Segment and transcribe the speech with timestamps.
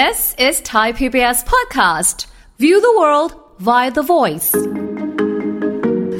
[0.00, 2.16] This is Thai PBS podcast.
[2.62, 3.30] View the world
[3.68, 4.50] via the voice.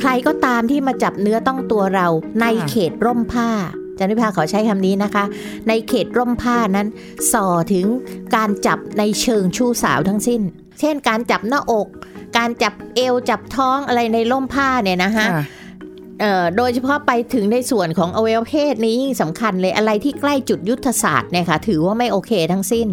[0.00, 2.08] ใครก็ตามที่มาจับเนื้อต้องตัวเรา
[2.40, 3.50] ในเขตร่มผ้า
[3.98, 5.24] จันทิพาขอใช้คำนี้นะคะ
[5.68, 6.86] ในเขตร่มผ้านั้น
[7.32, 7.86] ส่อถึง
[8.36, 10.40] การจับในเชิงชู้สาวทั้งสิ้น
[10.80, 11.88] เช่นการจับหน้าอก
[12.36, 15.44] การจับเอวจับท้องอะไรในร่มผ้าเนี่ยนะคะค่ะ
[16.20, 22.88] เอ่อโดยเฉพาะไปถึงในส่วนของอวัยวะเพศนี้ยิ่งสำคัญเลยอะไรที่ใกล้จุดยุทธศาสตร์เนี่ยค่ะถือว่าไม่โอเคทั้งสิ้น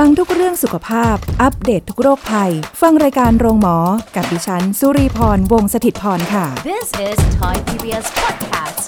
[0.00, 2.52] ฟังทุกเรื่องสุขภาพ อัปเดตททุกโรคภัย
[2.82, 3.76] ฟังรายการโรงหมอ
[4.16, 8.84] กับดิฉัน สุรีพร วงศิตพรค่ะ This is Thai PBS podcast.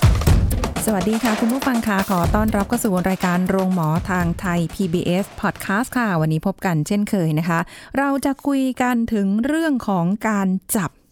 [0.84, 7.60] สวัสดีค่ะ คุณผู้ฟังค่ะขอต้อนรับเข้าสู่รายการโรงหมอทางไทย PBS Podcast ค่ะ วันนี้พบกันเช่นเคยนะคะ
[7.98, 11.05] เราจะคุยกันถึงเรื่องของการจับอืม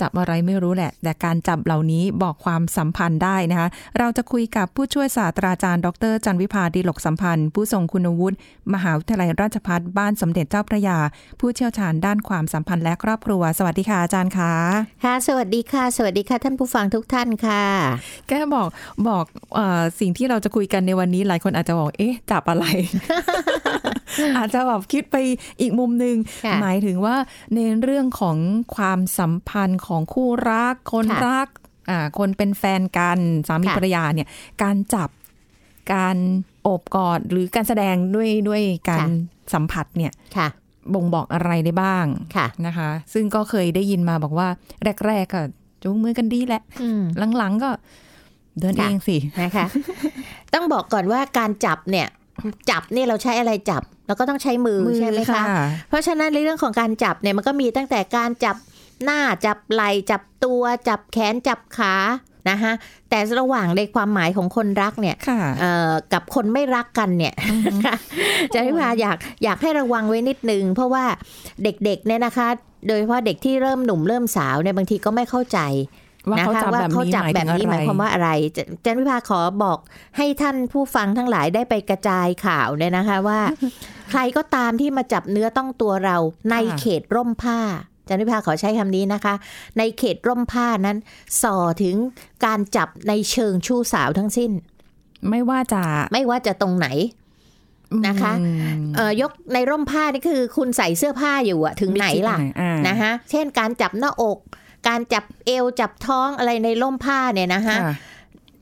[0.00, 3.68] จับอะไรไม่รู้แหละ แต่การจับเหล่านี้บอกความสัมพันธ์ได้นะคะ
[3.98, 8.36] เราจะคุยกับผู้ช่วยศาสตราจารย์ ดร จันวิพาดีหลกสัมพันธ์ ผู้ทรงคุณวุฒิ
[8.74, 10.98] มหาวิทยาลัยราชภัฏบ้านสมเด็จเจ้าพระยา
[11.40, 14.52] ผู้เชี่ยวชาญด้านความสัมพันธ์และครอบครัว สวัสดีค่ะอาจารย์ค่ะ
[15.04, 17.64] ค่ะ สวัสดีค่ะ สวัสดีค่ะ ท่านผู้ฟังทุกท่านค่ะ
[18.28, 18.68] แกบอก
[19.08, 19.24] บอก
[19.54, 22.64] เออสิ่งที่เราจะคุยกันในวันนี้หลายคนอาจจะบอกเอ๊ะจับอะไร
[24.36, 25.16] อาจจะแบบคิดไป
[25.60, 27.16] อีกมุมหนึ่งค่ะหมายถึงว่า
[27.54, 28.38] ในเรื่องของ
[28.76, 31.48] ความสัมพันธ์ของคู่รัก คนค่ะรัก
[31.90, 33.18] อ่าคนเป็นแฟนกัน
[33.48, 34.28] สามีค่ะภรรยาเนี่ย
[34.62, 35.08] การจับ
[35.94, 36.16] การ
[36.62, 39.08] โอบกอดหรือการแสดงด้วยด้วยการ
[39.54, 40.48] สัมผัสเนี่ยค่ะ
[40.94, 44.48] บ่งบอกอะไรได้บ้างค่ะนะคะ ซึ่งก็เคยได้ยินมาบอกว่า
[45.06, 45.42] แรก ๆ ก็
[45.82, 47.02] จูงมือกันดีแหละอืม
[47.38, 47.70] หลัง ๆ ก็
[48.58, 49.66] เดินเองสินะคะ
[50.54, 52.08] ต้องบอกก่อนว่าการจับเนี่ย
[52.70, 55.42] จับเนี่ยเราใช้อะไรจับเราก็ต้องใช้มือใช่ไหมคะ
[55.88, 58.56] เพราะฉะนั้นในเรื่องของการจับเนี่ยมันก็มีตั้งแต่การจับ
[59.04, 61.94] หน้าจับไหล่จับตัวจับแขนจับขา
[62.50, 62.72] นะคะ
[63.10, 67.34] แต่ระหว่างในความหมายของคนรักเนี่ยค่ะเอ่อกับคนไม่รักกันเนี่ย
[68.54, 71.04] จะให้พาอยากอยากให้ระวังไว้นิดนึง เพราะว่า
[71.64, 72.48] เด็กๆเนี่ยนะคะ
[72.86, 75.58] โดยเฉพาะเด็กที่เริ่มหนุ่มเริ่มสาวเนี่ยบางทีก็ไม่เข้าใจ
[76.30, 79.78] ว่าเขานะคะจับว่าแบบเขานี้จับหมายแบถึบงอะนี้หไรมายความว่าอะไรจจันวิภาขอบอก
[80.16, 83.40] ให้ท่านผู้ฟังทั้งหลายได้ไปกระจายข่าวเนี่ยนะคะว่า
[84.10, 86.16] ใครก็ตามที่มาจับเนื้อต้องตัวเรา
[86.50, 87.58] ในเขตร่มผ้า
[88.08, 89.34] จันวิภาขอใช้คำนี้นะคะ
[89.78, 90.98] ในเขตร่มผ้านั้น
[91.42, 91.96] ส่อถึง
[92.44, 94.50] การจับในเชิงชู้สาวทั้งสิ้น
[95.30, 96.88] ไม่ว่าจะไม่ว่าจะตรงไหน
[98.06, 98.46] นะคะอื
[98.80, 104.38] มเอ่อยกในร่มผ้านี่คือคุณใส่เสื้อผ้าอยู่อะถึงไหนล่ะอ่านะคะเช่นการจับหน้าอก
[104.88, 107.94] การจับเอวจับท้องอะไรในร่มผ้าเนี่ยนะคะค่ะ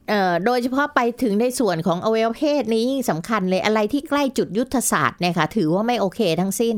[0.09, 6.77] เอ่อโดยเฉพาะไปถึงในส่วนของอวัยวะเพศนี้ยิ่งสำคัญเลยอะไรที่ใกล้จุดยุทธศาสตร์เนี่ยค่ะถือว่าไม่โอเคทั้งสิ้น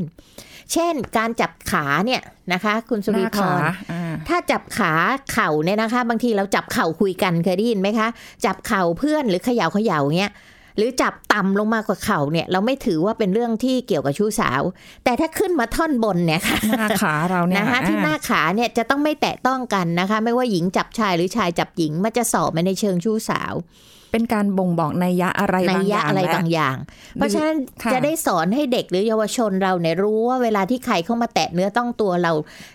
[0.73, 2.21] เช่น การจับขาเนี่ย
[2.53, 3.61] นะคะ คุณสุหริน้าพขาร
[3.93, 4.93] อ่าถ้าจับขา
[5.33, 8.09] เข่าเนี่ยนะคะ บางทีเราจับเข่าคุยกันเคยได้ยินไหมคะ
[8.45, 10.33] จับเข่าเพื่อนหรือเขย่าเขย่าเงี้ย
[10.77, 14.63] หรือจับต่ำลงมากว่าเข่าเนี่ย เราไม่ถือว่าเป็นเรื่องที่เกี่ยวกับชู้สาว
[15.05, 23.55] แต่ถ้าขึ้นมาท่อนบนเนี่ยค่ะหน้าขาเราเนี่ยนะคะที่หน้าขาเนี่ยจะต้องไม่แตะต้องกันนะคะ ไม่ว่าหญิงจับชายหรือชายจับหญิงมันจะสอบมาในเชิงชู้สาว
[24.13, 26.77] เป็นการบ่งบอกนัยยะอะไรในบางอยะย่างอะไรและบางอย่าง
[27.15, 32.33] เพราะฉะนั้นค่ะจะได้สอนให้เด็กหรือเยาวชนเราเนี่ยรู้ว่าเวลาที่ใครเข้ามาแตะเนื้อต้องตัวเรา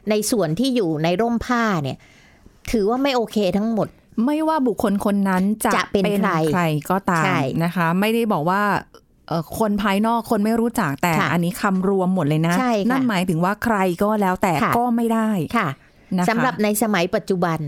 [0.09, 1.97] ในส่วนที่อยู่ในร่มผ้าเนี่ย
[2.71, 3.87] ถือว่าไม่โอเคทั้งหมด
[4.25, 8.61] ไม่ว่าบุคคลคนนั้นจะจะเป็นใครใครก็ตามใช่นะคะ ไม่ได้บอกว่า
[9.27, 15.67] เอ่อคนภายนอกคนไม่รู้จักแต่ค่ะอันนี้คำรวมหมดเลยนะใช่ค่ะนั่นหมายถึงว่าใครก็แล้วแต่ค่ะก็ไม่ได้ค่ะ
[16.17, 17.59] นะคะสำหรับในสมัยปัจจุบัน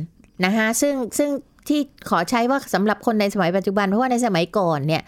[0.45, 1.29] นะคะซึ่งซึ่ง
[1.67, 1.79] ที่
[2.09, 5.03] ขอใช้ว่าสำหรับคนในสมัยปัจจุบันเพราะว่าในสมัยก่อนเนี่ย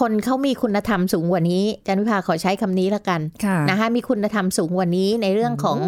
[0.00, 5.78] คนเขามีคุณธรรมสูงกว่านี้จันวิภาขอใช้คำนี้ละกันค่ะนะคะมีคุณธรรมสูงกว่านี้ในเรื่องของ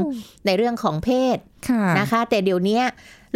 [0.47, 2.81] ในเรื่องของเพศค่ะนะคะ แต่เดี๋ยวนี้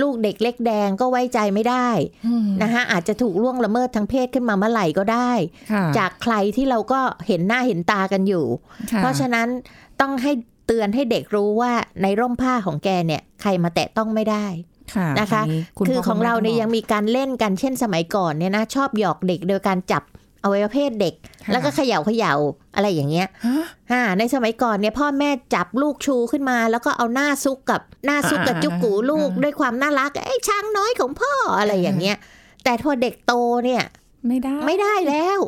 [0.03, 1.89] ลูกเด็กเล็กแดงก็ไว้ใจไม่ได้
[2.27, 5.33] อืมนะคะอาจจะถูกล่วงละเมิดทางเพศขึ้นมาเมื่อไหร่ก็ได้
[5.73, 8.45] ค่ะจากใครที่เราก็เห็นหน้าเห็นตากันอยู่
[8.93, 9.49] ค่เพราะฉะนั้น
[10.01, 10.33] ต้องให้
[10.67, 11.73] เตือนให้เด็กรู้ว่า
[12.03, 14.47] ในร่มผ้าของแกเนี่ยใครมาแตะต้องไม่ได้
[14.95, 20.03] ค่ะนะคะอัณคือพ่ของเราเนี่ยคุณแม่ยังมีการเล่นกันเช่นสมัยก่อนเนี่ยนะชอบหยอกเด็กโดยการจับ
[20.45, 21.15] อวัยวะเพศเด็ก
[21.45, 22.35] ค่ะแล้วก็เขย่าเขย่า
[22.75, 32.17] อะไรอย่างเงี้ยฮะอ่าในสมัยก่อนเนี่ยพ่อแม่จับลูกชูขึ้นมา แล้วก็เอาหน้าซุกกับหน้าซุกกับอ่าจุกกูลูกอ่าด้วยความน่ารักไอ้ช้างน้อยของพ่ออะไรอย่างเงี้ย
[32.65, 33.33] แต่พอเด็กโต
[33.65, 33.83] เนี่ย
[34.29, 35.41] ไม่ได้ไม่ได้แล้ว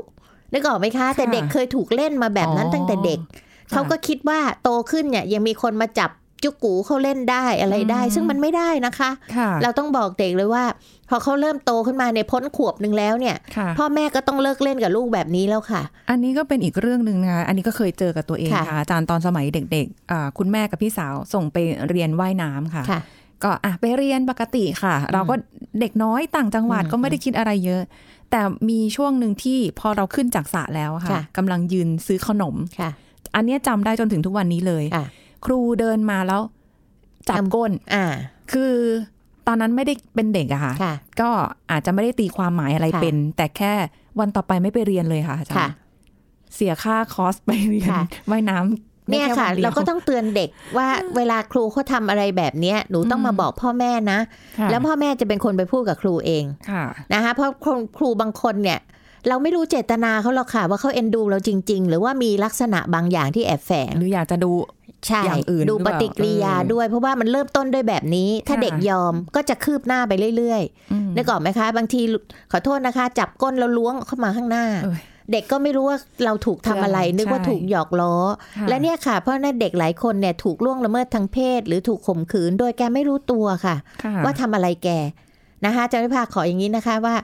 [0.53, 6.11] นึกออกไหมคะ แต่ค่ะเด็กเคยถูกเล่นมาแบบนั้นอ๋อตั้งแต่เด็กค่ะเขาก็คิดว่าโตขึ้นเนี่ยยังมีคนมาจับ
[6.45, 10.65] จุกกูเขาเล่นได้อะไรได้อืมซึ่งมันไม่ได้นะคะค่ะเราต้องบอกเด็กเลยว่า
[11.11, 21.57] พอเขาเริ่มโตขึ้นมาในยพ้นขวบหนึ่งแล้วเนี่ยค่ะพ่อแม่ก็ต้องเลิกเล่นกับลูกแบบนี้แล้วค่ะ อันนี้ก็เป็นอีกเรื่องหนึ่งนะคะอันนี้ก็เคยเจอกับตัวเองค่ะค่ะอาจารย์ตอนสมัยเด็กๆอ่าคุณแม่กับพี่สาวส่งไป
[21.89, 23.01] เรียนว่ายน้ำค่ะค่ะ
[23.43, 25.35] ก็อะไปเรียนปกติค่ะ เราก็
[25.81, 27.83] เด็กน้อยต่างจังหวัดอืมก็ไม่ได้คิดอะไรเยอะ
[28.31, 28.41] แต่
[28.71, 32.91] มีช่วงหนึ่งที่พอเราขึ้นจากสระแล้วอะค่ะค่ะกำลังยืนซื้อขนมค่ะ
[33.37, 34.85] อันเนี้ยจำได้จนถึงทุกวันนี้เลย
[35.43, 36.43] ค่ะครูเดินมาแล้ว
[37.29, 38.05] จับก้น อ่า
[38.53, 38.75] คือ
[39.47, 41.29] ตอนนั้นไม่ได้เป็นเด็กอะค่ะค่ะก็
[41.71, 43.73] อาจจะไม่ได้ตีความหมายอะไรค่ะเป็น แต่แค่
[44.21, 45.75] วันต่อไปไม่ไปเรียนเลยค่ะอาจารค่ะย์
[46.55, 54.19] เสียค่าคอร์สไปเรียนค่ะว่ายน้ำได้เนี่ยแค่ะวันดีวเราก็ต้องเตือนเด็กว่าเวลาครูเขาทำอะไรแบบเนี้ยหนูต้องมาบอกพ่อแม่นะ
[54.59, 56.85] ค่ะแล้วพ่อแม่จะเป็นคนไปพูดกับครูเองค่ะ
[57.15, 58.79] นะคะเพราะครูครูบางคนเนี่ย
[59.29, 64.53] เราไม่รู้เจตนาเขาหรอกค่ะว่าเขาเอ็นดูเราจริง ๆ หรือว่ามีลักษณะบางอย่างที่แอบแฝงหรืออยากจะดู
[65.07, 72.01] ใช่อย่างอื่นดูหรือเปปล่าฏิกิริยาเออด้วย เพราะว่ามันเริ่มต้นด้วยแบบนี้ ถ้าค่ะเด็กยอมก็จะคืบหน้าไปเรื่อยอืมๆนึกออกไหมคะ บางที
[72.53, 75.03] ขอโทษนะคะ จับก้นแล้วล้วงเข้ามาข้างหน้าเอ้ย
[75.33, 78.15] เด็กก็ไม่รู้ว่าเราถูกทำอะไรใช่นึกว่าถูกหยอกล้อ
[78.57, 84.89] ค่ะและเนี่ยค่ะ เพราะนั่นเด็กหลายคนเนี่ยถูกล่วงละเมิดทางเพศ หรือถูกข่มขืนโดยแกไม่รู้ตัวค่ะค่ะว่าทำอะไรแก
[85.65, 87.15] นะคะอาจารย์วิภาขออย่างนี้นะคะว่า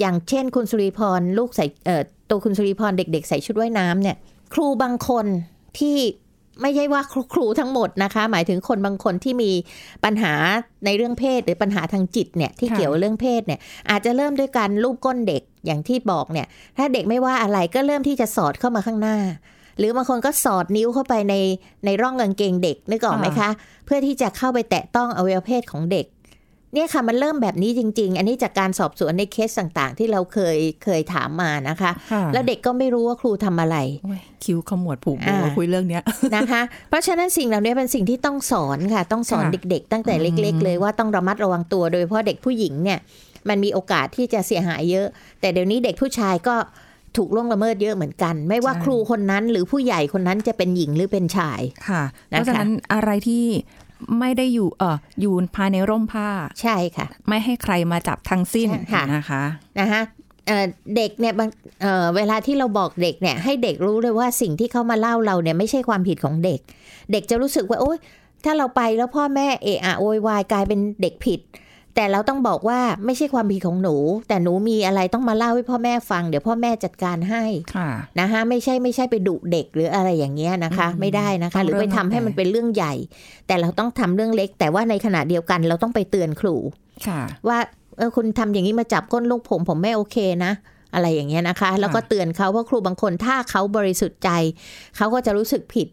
[0.00, 4.16] อย่างเช่นคุณสุริพรลูกใส่เอ่อตัวคุณสุริพรเด็ก ๆ ใส่ชุดว่ายน้ำเนี่ย
[4.54, 5.26] ครูบางคน
[5.78, 5.98] ที่
[6.62, 9.50] ไม่ใช่ว่าครูครูทั้งหมดนะคะ หมายถึงคนบางคนที่มี
[10.04, 10.32] ปัญหา
[10.84, 13.60] ในเรื่องเพศหรือปัญหาทางจิตเนี่ยที่ค่ะเกี่ยวกับเรื่องเพศเนี่ย
[13.90, 16.46] อาจจะเริ่มด้วยการลูบก้นเด็กอย่างที่บอกเนี่ย
[16.76, 19.16] ถ้าเด็กไม่ว่าอะไรก็เริ่มที่จะสอดเข้ามาข้างหน้า
[19.78, 21.34] หรือบางคนก็สอดนิ้วเข้าไปใน
[21.84, 23.50] ในร่องกางเกงเด็กนึกออกไหมคะ
[23.86, 26.06] เพื่อที่จะเข้าไปแตะต้องอวัยวะเพศของเด็ก
[26.74, 36.02] เนี่ยค่ะมันเริ่มแบบนี้จริง ๆ อันนี้จากการสอบสวนในเคสต่างๆ ที่เราเคยเคยถามมานะคะค่ะแล้วเด็กก็ไม่รู้ว่าครูทำอะไรโอ้ยคิ้วขมวดผูกโบอ่าคุยเรื่องเนี้ย
[36.36, 42.98] นะคะ เพราะฉะนั้นสิ่งเหล่านี้เป็นสิ่งที่ต้องสอนค่ะ ต้องสอนค่ะเด็ก ๆ ตั้งแต่เล็ก ๆ เลยว่าต้องระมัดระวังตัว โดยเฉพาะเด็กผู้หญิงเนี่ย
[43.48, 45.06] มันมีโอกาสที่จะเสียหายเยอะ
[45.40, 46.56] แต่เดี๋ยวนี้เด็กผู้ชายก็
[47.16, 52.02] ถูกล่วงละเมิดเยอะเหมือนกัน ไม่ว่าใช่ครูคนนั้นหรือผู้ใหญ่คนนั้นจะเป็นหญิงหรือเป็นชายค่ะ
[52.32, 53.44] นะคะเพราะฉะนั้นอะไรที่
[54.20, 56.28] ไม่ได้อยู่เอออยู่ภายในร่มผ้า
[56.62, 59.42] ใช่ค่ะ ไม่ให้ใครมาจับทั้งสิ้นค่ะนะคะ
[59.80, 60.02] นะคะ
[60.46, 60.66] เอ่อ
[60.96, 61.48] เด็กเนี่ยบาง
[61.82, 66.60] เอ่อเวลาที่เราบอกเด็กเนี่ย ให้เด็กรู้เลยว่าสิ่งที่เขามาเล่าเราเนี่ยไม่ใช่ความผิดของเด็ก
[67.12, 67.98] เด็กจะรู้สึกว่าโอ๊ย
[68.44, 71.40] ถ้าเราไปแล้วพ่อแม่เอะอะโวยวายกลายเป็นเด็กผิด
[71.96, 73.96] แต่เราต้องบอกว่าไม่ใช่ความผิดของหนู
[74.28, 77.44] แต่หนูมีอะไรต้องมาเล่าให้พ่อแม่ฟัง เดี๋ยวพ่อแม่จัดการให้
[77.76, 77.88] ค่ะ
[78.20, 82.94] นะคะไม่ใช่ไม่ใช่ไปดุเด็กหรืออะไรอย่างเงี้ยนะคะอืมไม่ได้นะคะต้องหรือไปเริ่มทำให้ตั้งแต่มันเป็นเรื่องใหญ่
[83.46, 86.56] แต่เราต้องทำเรื่องเล็ก แต่ว่าในขณะเดียวกัน เราต้องไปเตือนครู
[87.06, 87.58] ค่ะว่า
[87.98, 90.52] เออคุณทำอย่างนี้มาจับก้นลูกผมผมไม่โอเคนะ
[90.94, 94.30] อะไรอย่างเงี้ยนะคะ แล้วก็เตือนเขาว่าครูบางคนถ้าเขาบริสุทธิ์ใจ
[94.96, 95.88] เขาก็จะรู้สึกผิด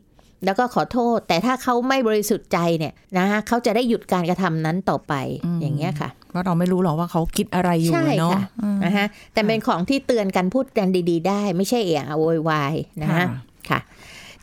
[0.45, 5.13] แล้วก็ขอโทษ แต่ถ้าเขาไม่บริสุทธิ์ใจเนี่ยนะคะเขาจะได้หยุดการกระทำนั้นต่อไป
[5.45, 13.27] อืมอย่างเงี้ยค่ะเพราะเราไม่รู้หรอกว่าเขาคิดอะไรอยู่ใช่เนาะค่ะอืมนะคะแต่เป็นของที่เตือนกันพูดกันดี ๆ ได้ ไม่ใช่เอะอะโวยวายนะค่ะคะ
[13.69, 13.79] ค่ะ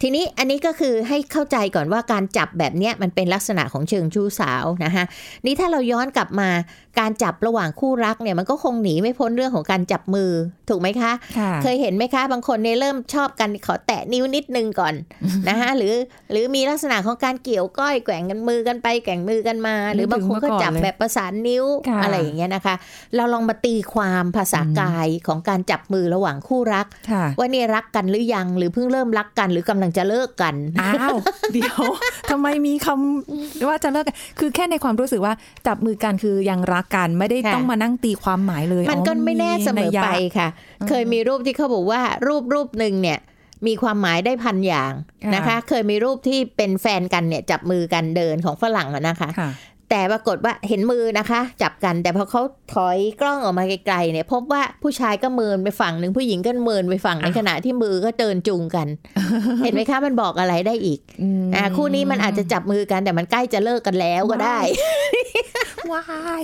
[0.03, 5.05] ทีนี้อันนี้ก็คือให้เข้าใจก่อนว่าการจับแบบเนี้ยมันเป็นลักษณะของเชิงชู้สาวนะคะ
[5.47, 6.49] นี่ถ้าเราย้อนกลับมา
[7.01, 10.31] การจับระหว่างคู่รักเนี่ยมันก็คงหนีไม่พ้นเรื่องของการจับมือ
[10.69, 14.95] ถูกไหมคะค่ะเคยเห็นไหมคะ บางคนเนี่ยเริ่มชอบกันขอแตะนิ้วนิดนึงก่อน
[15.49, 15.95] นะคะหรือ
[16.33, 22.75] หรือมีลักษณะของการเกี่ยวก้อยแกว่งกันมือกันไปแกว่งมือกันมา หรือบางคนก็จับแบบประสานนิ้วค่ะอะไรอย่างเงี้ยนะคะ
[23.17, 31.17] เราลองมาตีความภาษากายของการจับมือระหว่างคู่รักค่ะว่าเนี่ยรักกันหรือยังหรือเพิ่งเริ่มรักกันหรือกำลังจะเลิกกัน อ้าว
[31.53, 31.81] เดี๋ยว
[32.31, 35.35] ทำไมมีคำว่าจะเลิกกัน คือแค่ในความรู้สึกว่า
[35.67, 40.49] จับมือกันคือยังรักกันไม่ได้ค่ะต้องมานั่งตีความหมายเลย มันก็อ๋อไม่แน่เสมอไปนัยยะค่ะ
[40.89, 43.19] เคยมีรูปที่เขาบอกว่ารูปรูปหนึ่งเนี่ย
[43.67, 44.93] มีความหมายได้พันอย่าง
[45.25, 49.51] ค่ะนะคะ เคยมีรูปที่เป็นแฟนกันเนี่ยจับมือกันเดินของฝรั่งอะนะคะค่ะ
[49.91, 52.43] แต่ปรากฏว่าเห็นมือนะคะ จับกันแต่พอเขา
[52.75, 58.89] ถอยกล้องออกมาไกลๆเนี่ย พบว่าผู้ชายก็เมินไปฝั่งหนึ่งผู้หญิงก็เมินไปฝั่งในอ้าวขณะที่มือก็เดินจูงกัน
[59.65, 64.59] เห็นไหมคะมันบอกอะไรได้อีกอืมอ่าคู่นี้มันอาจจะจับมือกันแต่มันใกล้จะเลิกกันแล้วก็ได้
[65.93, 66.05] ว้า
[66.41, 66.43] ย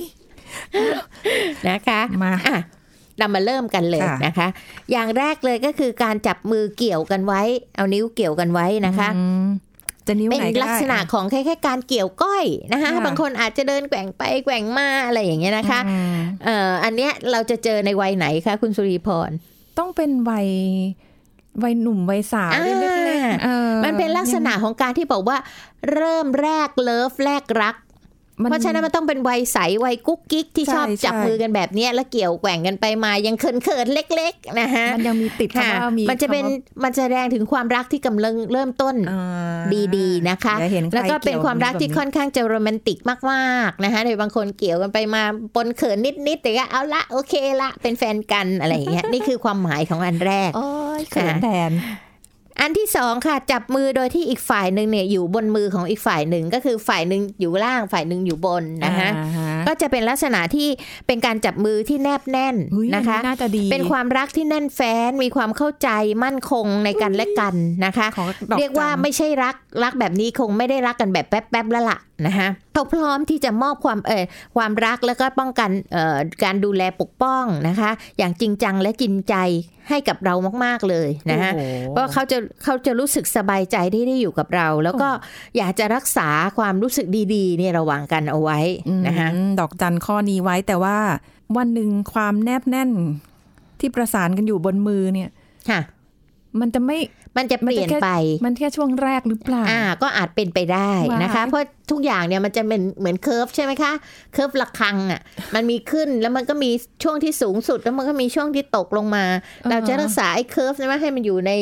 [1.69, 2.59] นะคะมาอะ
[3.19, 4.49] เรามาเริ่มกันเลยค่ะนะคะ
[4.93, 7.43] อย่างแรกเลยก็คือการจับมือเกี่ยวกันไว้
[7.77, 9.47] เอานิ้วเกี่ยวกันไว้นะคะอืม
[10.07, 19.31] จะนิ้วเป็นไหนก็ได้ลักษณะของแค่แค่การเกี่ยวก้อยนะคะค่ะบางคนอาจจะเดินแกว่งไปแกว่งมาอะไรอย่างเงี้ยนะคะอืมเอ่ออันเนี้ยเราจะเจอในวัยไหนคะคุณสุริพร
[19.79, 20.49] ต้องเป็นวัย
[21.63, 25.37] วัยหนุ่มวัยสาวอ่าเล็กๆออมันเป็นลักษณะของการที่บอกว่า
[25.93, 27.86] เริ่มแรกเลิฟแรกรักมั
[28.37, 39.61] เพราะฉะนั้นมันต้องเป็นวัยใสวัยกุ๊กกิ๊กที่ใช่ชอบจับใช่มือกันแบบเนี้ยแล้วเกี่ยวแกว่งกันไปมายังเขินเขินๆเล็ก ๆ นะคะมันยังมีติดค่ะคำว่ามีมันจะเป็นคำว่ามันจะแสดงถึงความรักที่กำลังเริ่มต้นอ่า
[39.97, 42.99] ดีๆนะคะอย่าเห็นใครแล้วก็เป็นความรักที่เยวค่อนข้างจะโรแมนติก
[43.33, 45.23] มากๆนะคะโดยบางคนเกี่ยวกันไปมา
[45.55, 50.69] ปนเขินนิดๆแต่ก็เอาละโอเคละเป็นแฟนกันอะไรอย่างเงี้ยนี่คือความหมายของอันแรกโอ้
[51.01, 51.73] ยเขินแทน
[52.61, 60.69] อันที่สองค่ะจับมือโดยที่อีกฝ่ายหนึ่งเนี่ยอยู่บนมือของอีกฝ่ายหนึ่งก็คือฝ่ายหนึ่งอยู่ล่างฝ่ายหนึ่งอยู่บนนะคะอ่าฮก็จะเป็นลักษณะที่
[61.07, 65.89] เป็นการจับมือที่แนบแน่นเฮ้ยนะคะอัน่าจะดีเป็นความรักที่แน่นแฟ้นมีความเข้าใจ
[66.25, 74.25] มั่นคงในกันและกันนะคะขอดอกเรียกว่าจันไม่ใช่รักรักแบบนี้คงไม่ได้รักกันแบบแป๊บๆแล้วล่ะนะคะเขาพร้อมที่จะมอบความเออ
[74.57, 79.35] ความรักแล้วก็ป้องกันเอ่อการดูแลปกป้องนะคะ อย่างจริงจังและจริงใจ
[79.89, 85.09] ให้กับเรามากๆเลยนะคะโอ้โหเพราะเขาจะเขาจะรู้สึกสบายใจที่ได้อยู่กับเรา แล้วก็
[85.57, 88.59] อยากจะรักษาความรู้สึกดีๆเนี่ยระหว่างกันเอาไว้
[89.07, 90.99] นะคะอืมดอกจันข้อนี้ไว้แต่ว่า
[91.57, 92.91] วันหนึ่งความแนบแน่น
[93.81, 95.31] ที่ประสานกันอยู่บนมือเนี่ย
[95.71, 95.81] ค่ะ
[96.61, 96.99] มันจะไม่
[97.37, 98.09] มันจะเปลี่ยนไป
[98.45, 103.93] มันแค่ช่วงแรกหรือเปล่าอ่า ก็อาจเป็นไปได้นะคะว้ายเพราะทุกอย่างเนี่ยมันจะเป็นเหมือน curve ใช่ไหมคะ
[104.33, 105.21] curve ระฆังอะ
[105.55, 106.71] มันมีขึ้นแล้วมันก็มี
[107.03, 109.25] ช่วงที่สูงสุด แล้วมันก็มีช่วงที่ตกลงมา
[109.71, 111.53] เราจะรักษาไอ้ curve นี้ให้มันอยู่ใน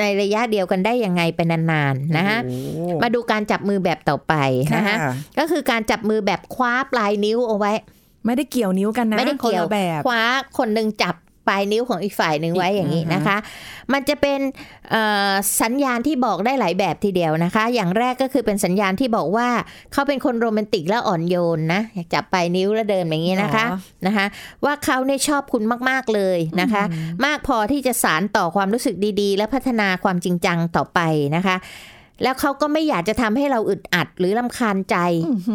[0.00, 4.34] ในระยะเดียวกันได้ยังไงไปนานๆนะฮะโอ้โหมาดูการจับมือแบบต่อไป
[4.76, 7.72] นะฮะค่ะก็คือการจับมือแบบคว้าปลายนิ้วเอาไว้
[8.26, 10.22] ไม่ได้เกี่ยวนิ้วกันนะไม่ได้เกี่ยวคนละแบบคว้า
[10.58, 11.14] คนหนึ่งจับ
[11.48, 13.36] ปลายนิ้วของอีกฝ่ายหนึ่งไว้อีกอย่างนี้อ่าฮะนะคะ
[13.92, 14.40] มันจะเป็น
[14.90, 19.48] เอ่อสัญญาณที่บอกได้หลายแบบทีเดียวนะคะ อย่างแรกก็คือเป็นสัญญาณที่บอกว่า
[19.92, 24.26] เขาเป็นคนโรแมนติกและอ่อนโยนนะจับปลายนิ้วแล้วเดินอย่างนี้นะคะอ๋อนะคะ
[24.64, 26.82] ว่าเขาเนี่ยชอบคุณมาก ๆเลยนะคะ
[27.26, 31.00] มากพอที่จะสารต่อความรู้สึกดีๆ และพัฒนาความจริงจังต่อไป
[31.36, 31.56] นะคะ
[32.22, 34.96] แล้วเขาก็ไม่อยากจะทำให้เราอึดอัดหรือลำคาญใจ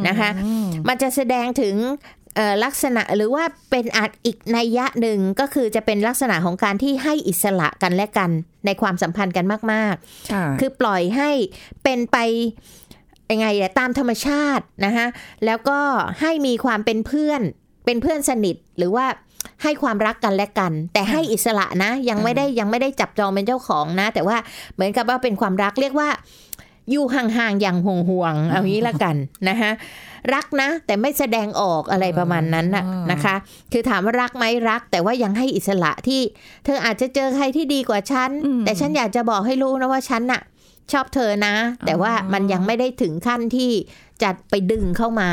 [0.07, 2.22] นะคะอืมมันจะแสดงถึงเอ่อ
[2.63, 8.29] ลักษณะหรือว่าเป็นอาจอีกนัยยะหนึ่งก็คือจะเป็นลักษณะของการที่ให้อิสระกันและกัน
[8.65, 9.95] ในความสัมพันธ์กันมาก
[10.31, 11.29] ค่ะๆคือปล่อยให้
[11.83, 12.17] เป็นไป
[13.31, 15.07] ยังไงอะตามธรรมชาตินะคะ
[15.45, 15.79] แล้วก็
[16.21, 17.41] ให้มีความเป็นเพื่อน
[17.85, 19.05] เป็นเพื่อนสนิทหรือว่า
[19.63, 24.37] ให้ความรักกันและกัน แต่ให้อิสระนะ ยังไม่ได้ยังไม่ได้จับจองเป็นเจ้าของนะ แต่ว่า
[24.73, 26.09] เหมือนกับว่าเป็นความรักเรียกว่า
[26.91, 29.15] อยู่ห่างๆอย่างห่วงๆเอางี้ละกัน
[29.49, 29.71] นะคะ
[30.33, 33.35] รักนะ แต่ไม่แสดงออกอะไรประมาณนั้นน่ะอ่านนะคะ
[33.71, 36.21] คือถามว่ารักไหมรัก แต่ว่ายังให้อิสระที่
[36.65, 38.31] เธออาจจะเจอใครที่ดีกว่าฉัน
[38.65, 40.41] แต่ฉันอยากจะบอกให้รู้นะว่าฉันน่ะ
[40.91, 43.71] ชอบเธอนะ แต่ว่ามันยังไม่ได้ถึงขั้นที่
[44.21, 45.29] จะไปดึงเข้ามา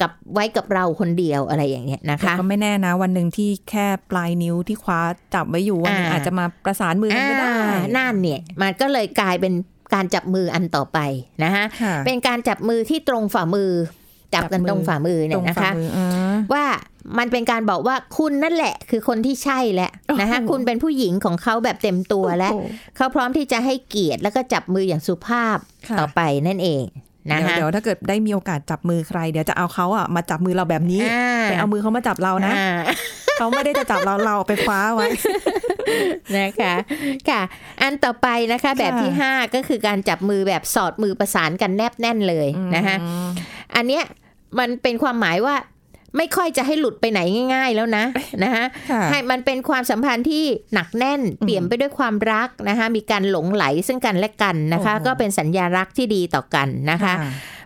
[0.00, 5.00] กับไว้กับเราคนเดียวอะไรอย่างเงี้ยนะแต่คะก็ไม่แน่นะ วันหนึ่งที่แค่ปลายนิ้วที่คว้า
[5.34, 9.52] จับไว้อยู่วันหนึงอ่าอาจจะมาประสานมือกันก็ได้อ่านั่นเนี่ย มันก็เลยกลายเป็น
[9.94, 10.98] การจับมืออันต่อไป
[11.44, 13.70] นะคะค่ะเป็นการจับมือที่ตรงฝ่ามือ
[14.34, 16.08] จับกันจับมือตรงฝ่ามือตเนี่รยงนะฝ่าคะมืออ่า
[16.52, 16.64] ว่า
[17.18, 25.58] มันเป็นการบอกว่าคุณนั่นแหละ คือคนที่ใช่แหละนะคะโอ้โหคุณเป็นผู้หญิงของเขาแบบเต็มตัวแล้วโอ้โหเขาพร้อมที่จะให้เกียรติแล้วก็จับมืออย่างสุภาพ
[25.88, 26.84] ค่ะต่อไปนั่นเอง
[27.30, 32.70] นะเดี๋ยวคะเดี๋ยวถ้าเกิดได้มีโอกาสจับมือใคร เดี๋ยวจะเอาเขาอะมาจับมือเราแบบนี้อ่าแต่เอามือเขามาจับเรานะอ่า
[33.36, 35.08] เขาไม่ได้จะจับเราเราไปคว้าไว้
[36.38, 36.74] นะคะ
[37.28, 37.40] ค่ะ
[37.80, 42.96] อันต่อไปนะคะ แบบที่ 5 ก็คือการจับมือแบบสอดมือประสานกันแนบแน่นเลยนะคะ
[43.76, 44.04] อันเนี้ย
[44.58, 45.54] มันเป็นความหมายว่า
[46.16, 47.20] ไม่ค่อยจะให้หลุดไปไหน
[47.54, 48.04] ง่าย ๆ แล้วนะ
[48.44, 57.14] นะคะค่ะให้มันเป็นความสัมพันธ์ที่หนักแน่นเปี่ยมไปด้วยความรักนะคะมีการหลงไหลซึ่งกันและกันนะคะโอ้โหก็เป็นสัญญารักที่ดีต่อกันนะคะ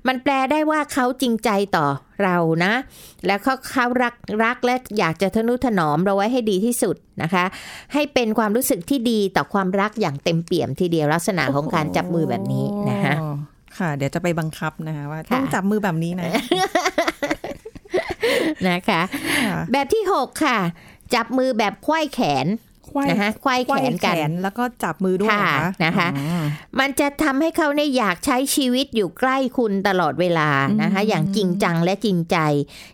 [0.08, 1.86] มันแปลได้ว่าเขาจริงใจต่อ
[2.22, 2.72] เรานะ
[3.26, 7.44] แล้วเขาเขารักรักและอยากจะทนุถนอมเราไว้ให้ดีที่สุดนะคะ
[7.92, 13.28] ให้เป็นความรู้สึกที่ดีต่อความรักอย่างเต็มเปี่ยมทีเดียวลักษณะของการจับมือแบบนี้นะคะโอ้
[13.78, 16.28] ค่ะ เดี๋ยวจะไปบังคับนะคะว่าค่ะต้องจับมือแบบนี้นะ
[18.68, 19.00] นะคะ
[19.44, 20.58] ค่ะแบบที่ 6 ค่ะ
[21.14, 22.48] จับมือแบบไขว้แขน
[22.92, 26.44] ควายนะคะไขว้แขนกันแล้วก็จับมือด้วยเหรอค่ะนะคะอ๋อ
[26.80, 30.50] มันจะทำให้เขาเนี่ยอยากใช้ชีวิตอยู่ใกล้คุณตลอดเวลา
[30.82, 32.36] นะคะอืมอย่างจริงจังและจริงใจ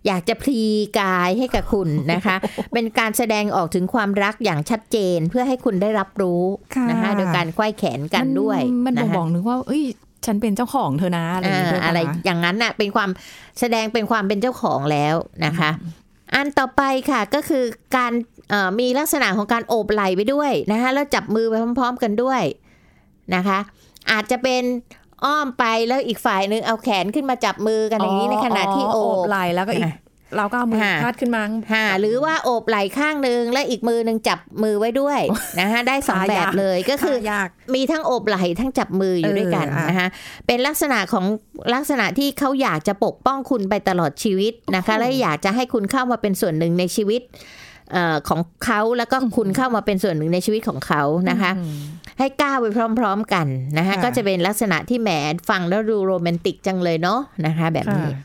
[0.07, 0.61] อยากจะพลี
[1.01, 2.37] กายให้กับคุณนะคะ
[2.73, 6.43] เป็นการแสดงออกถึงความรักอย่างชัดเจนเพื่อให้คุณได้รับรู้
[6.77, 9.85] ค่ะนะคะ โดยการไขว้แขนกันด้วย มันบ่งนะคะบอกนึกว่าเอ้ย
[10.27, 13.11] ฉันเป็นเจ้าของเธอนะอะไรอย่างอ่าเงี้ยด้วยปอะไรปอย่างนั้นน่ะ เป็นความ
[13.61, 15.15] แสดงเป็นความเป็นเจ้าของแล้ว
[15.45, 15.71] นะคะ
[16.35, 17.65] อันต่อไปค่ะก็คือ
[17.97, 18.13] การ
[18.51, 22.43] เอ่อมีลักษณะของการโอบไหล่ไปด้วยนะคะแล้วจับมือไปพร้อม ๆ กันด้วย
[23.35, 23.59] นะคะ
[24.11, 24.63] อาจจะเป็น
[25.25, 29.97] อ้อมไปแล้วอีกฝ่ายหนึ่งเอาแขนขึ้นมาจับมือกันอย่างนี้ในขณะที่โอโอบบไหล่แล้วก็อีกอะ
[30.37, 35.21] เราก็เอามือค่ะพาดขึ้นมาค่ะหรือว่าโอบไหล่ข้างหนึ่งและอีกมือหนึ่งจับมือไว้ด้วย
[35.61, 40.09] นะคะได้สองหายากแบบเลยก็คือยากมีทั้งโอบไหล่ทั้งจับมืออยู่ด้วยกันเอออะนะคะ
[40.47, 41.25] เป็นลักษณะของ
[41.75, 47.23] ลักษณะที่เขาอยากจะปกป้องคุณไปตลอดชีวิตนะคะและอยากจะให้คุณเข้ามาเป็นส่วนหนึ่งในชีวิต
[47.93, 51.79] เอ่อของเขาแล้วก็คุณเข้ามาเป็นส่วนหนึ่งในชีวิตของเขานะคะอืม
[52.19, 52.67] ให้ก้าวไป
[52.99, 53.47] พร้อม ๆ กัน
[53.79, 55.11] นะคะค่ะก็จะเป็นลักษณะที่แหม
[55.51, 58.23] ฟังแล้วดูโรแมนติกจังเลยเนาะนะคะ แบบนี้ค่ะ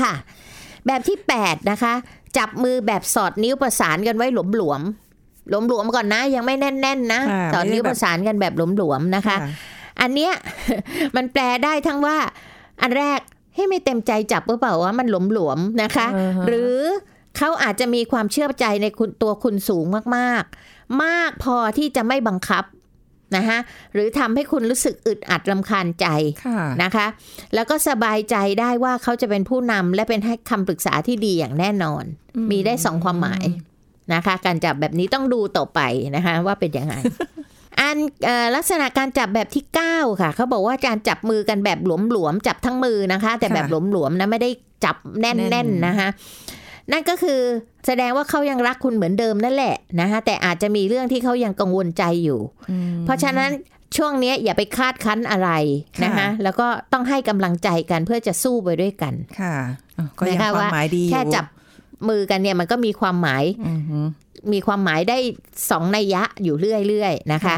[0.00, 0.14] ค่ะ
[0.86, 1.94] แบบที่ 8 นะคะ
[2.38, 9.48] จับมือแบบสอดนิ้วประสานกันไว้หลวมๆหลวมๆก่อนนะ ยังไม่แน่นๆนะค่ะสอดนิ้วไม่ได้แบบประสานกันแบบหลวมๆนะคะค่ะ
[10.00, 10.32] อันเนี้ย
[11.16, 12.16] มันแปลได้ทั้งว่า
[12.82, 13.20] อันแรก
[13.54, 16.76] ให้ไม่เต็มใจจับหรือเปล่าว่ามันหลวมๆนะคะอือฮะหรือ
[17.36, 19.84] เขาอาจจะมีความเชื่อใจในคุณตัวคุณสูง
[20.16, 22.64] มากๆ มากพอที่จะไม่บังคับ
[23.36, 23.58] นะคะ
[23.92, 26.06] หรือทำให้คุณรู้สึกอึดอัดรำคาญใจ
[26.46, 27.06] ค่ะนะคะ
[27.54, 32.04] แล้วก็สบายใจได้ว่าเขาจะเป็นผู้นำและเป็นให้คำปรึกษาที่ดีอย่างแน่นอน
[32.50, 33.44] มีได้สองความหมาย
[34.14, 35.80] นะคะ การจับแบบนี้ต้องดูต่อไป
[36.16, 36.94] นะคะว่าเป็นยังไง
[37.80, 44.50] อันเอ่อลักษณะการจับแบบที่ 9 ค่ะ เขาบอกว่าการจับมือกันแบบหลวมๆจับทั้งมือนะคะ แต่แบบค่ะหลวมๆนะไม่ได้
[44.84, 46.08] จับแแน่น่นนๆนะคะ
[46.92, 47.40] นั่นก็คือ
[47.86, 53.50] แสดงว่าเขายังรักคุณเหมือนเดิมนั่นแหละนะคะแต่อาจจะมีเรื่องที่เขายังกังวลใจอยู่อืมเพราะฉะนั้น
[53.96, 55.50] ช่วงเนี้ยอย่าไปคาดคั้นอะไร
[56.04, 59.54] นะคะค่ะแล้วก็ต้องให้กำลังใจกันเพื่อจะสู้ไปด้วยกัน ค่ะ
[59.98, 61.46] อะก็ยังนะคะความว่าหมายดีอยู่แค่จับ
[62.08, 63.98] มือกันเนี่ยมันก็มีความหมายอือฮึ
[64.52, 65.18] มีความหมายได้
[65.70, 67.54] สองนัยยะอยู่เรื่อยๆนะคะ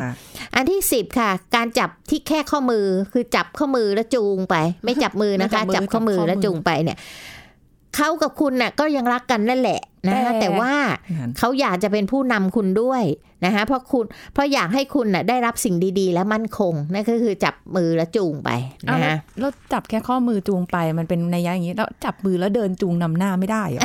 [0.55, 6.99] อันที่สิบค่ะ การจับที่แค่ข้อมือคือจับข้อมือแล้วจูงไป ไม่จับมือนะคะไม่จัจับบมือข้อมือจับข้อมือแล้วจูงไปเนี่ย
[7.97, 10.75] เขากับคุณน่ะก็ยังรักกันนั่นแหละนะคะแต่แต่ว่า
[11.19, 13.03] นั่นเขาอยากจะเป็นผู้นำคุณด้วย
[13.45, 18.51] นะคะเพราะคุณเพราะอยากให้คุณน่ะได้รับสิ่งดีๆ และมั่นคงนั่นก็คือจับมือแล้วจูงไป
[18.89, 23.83] อ้าวนะแล้วคะแล้วจับแค่ข้อมือจูงไปมันเป็นนัยยะอย่างนี้แล้วจับมือแล้วเดินจูงนำหน้าไม่ได้เหรอ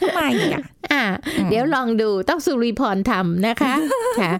[0.00, 0.20] ทำไม
[0.52, 1.02] อะอะ
[1.50, 3.74] เดี๋ยวลองดูต้องสุริพรทำนะคะ
[4.20, 4.32] ค่ะ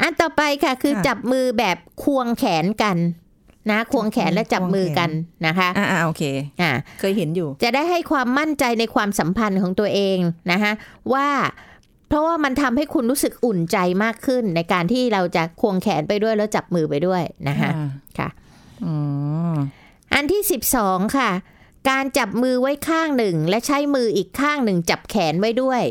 [0.00, 2.96] อันต่อไปค่ะคือค่ะจับมือแบบควงแขนกัน
[3.70, 5.10] นะควงแขนและจับมือกัน
[5.46, 6.22] นะคะอ่าอ่าโอเค
[6.60, 10.18] อ่าเคยเห็นอยู่ จะได้ให้ความมั่นใจในความสัมพันธ์ของตัวเอง
[10.52, 10.72] นะคะ
[11.14, 11.28] ว่า
[12.08, 17.70] เพราะว่ามันทำให้คุณรู้สึกอุ่นใจมากขึ้น ในการที่เราจะควงแขนไปด้วยแล้วจับมือไปด้วยนะคะ
[18.18, 18.28] ค่ะ
[18.84, 18.92] อ๋
[19.52, 19.56] อ
[20.14, 20.42] อันที่
[20.78, 21.30] 12ค่ะ
[21.90, 25.82] การจับมือไว้ข้างหนึ่ง และใช้มืออีกข้างหนึ่ง จับแขนไว้ด้วย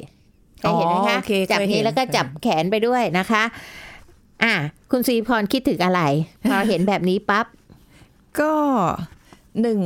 [0.59, 3.43] เคยเห็นไหมอ๋คะอโอเคจับเคยเห็นี้นแล้วก็จับแขนไปด้วยนะคะ
[4.43, 4.53] อะ
[4.91, 6.01] คุณศรีพรคิดถึงอะไร
[6.49, 7.45] พอเห็นแบบนี้ปั๊บ
[8.39, 8.51] ก็
[9.61, 9.79] หนึ่ง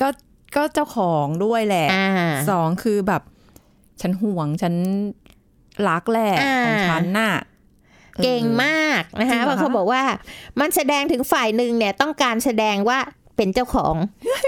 [0.00, 0.08] ก็
[0.56, 2.08] ก็เจ้าของด้วยแหละอ่า
[2.50, 3.22] สองคือแบบ
[4.00, 4.74] ฉันห่วงฉัน
[5.88, 7.34] รักแหละอ่าของฉันน่ะ
[8.24, 10.02] เก่งมากนะจริคะงเหรอเพราะเขาคะบอกว่า
[10.60, 12.98] มันแสดงถึงฝ่ายหนึ่งเนี่ยต้องการแสดงว่า
[13.36, 13.94] เป็นเจ้าของ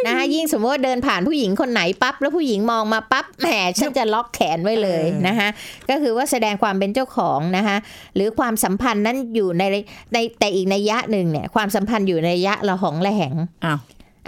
[0.07, 5.49] นะคะยิ่งสมมติว่าเดินผ่านผู้หญิงคนไหนปั๊บแล้วผู้หญิงมองมาปั๊บแหมฉันจะล็อกแขนไว้เลยนะคะ
[5.91, 7.77] ก็คือว่าแสดงความเป็นเจ้าของนะคะ
[8.15, 9.63] หรือความสัมพันธ์นั้นอยู่ใน
[10.13, 13.79] ในแต่อีกในยะหนึ่งเนี่ยความสัมพันธ์อยู่ในระยะระหองระแหงอ้าว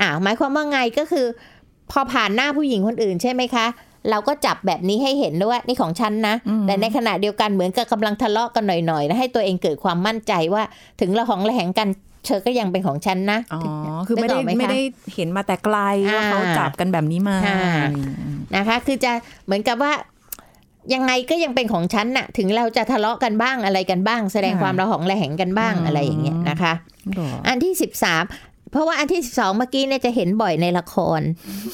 [0.01, 1.27] อ่าหมายความว่าไงก็คือ
[1.91, 3.67] พอผ่านหน้าผู้หญิงคนอื่นใช่ไหมคะ
[4.11, 10.63] เราก็จับแบบนี้ให้เห็นด้วยว่านี่ของฉันนะอืมแต่ในขณะเดียวกันเหมือนกับกำลังทะเลาะกันหน่อยๆนะให้ตัวเองเกิดความมั่นใจว่า
[11.01, 11.89] ถึงระหองระแหงกัน
[12.27, 13.63] เธอก็ยังเป็นของฉันนะอ๋อ
[14.09, 14.81] คือไม่ได้นึกออกไหมคะไม่ได้
[15.15, 15.77] เห็นมาแต่ไกล
[16.15, 17.57] ว่าอ่าเขาจับกันแบบนี้มาค่ะ
[18.57, 19.13] นะคะ คือจะ
[19.45, 19.93] เหมือนกับว่า
[20.95, 26.73] ยังไงก็ยังเป็นของฉันน่ะ ถึงเราจะทะเลาะกันบ้างอะไรกันบ้าง แสดงความระหองระแหงกันบ้างอะไรอย่างเงี้ยนะคะ
[27.15, 28.25] หรออันที่สิบสาม
[28.71, 31.21] เพราะว่าอันที่สิบสองเมื่อกี้เนี่ยจะเห็นบ่อยในละคร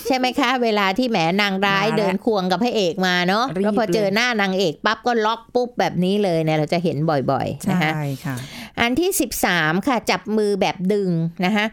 [0.06, 7.90] ใช่ไหมคะ เวลาที่แหมนางร้ายมาแล้วเดินควงกับพระเอกมาเนาะรีบแล้วพอเจอเลยหน้านางเอกปั๊บก็ล็อกปุ๊บแบบนี้เลยเนี่ยเราจะเห็นบ่อยๆใช่นะคะ
[8.24, 8.36] ค่ะ
[8.80, 11.10] อันที่สิบสามค่ะจับมือแบบดึง
[11.44, 11.64] นะคะ